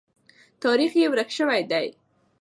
[0.63, 1.87] تاریخ یې ورک سوی دی.